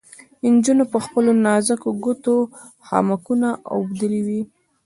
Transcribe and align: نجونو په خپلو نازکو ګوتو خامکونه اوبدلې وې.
نجونو 0.53 0.83
په 0.93 0.97
خپلو 1.05 1.31
نازکو 1.45 1.89
ګوتو 2.03 2.33
خامکونه 2.87 3.49
اوبدلې 3.75 4.21
وې. 4.27 4.41